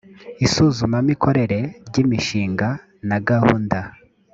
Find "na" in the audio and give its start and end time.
3.07-3.17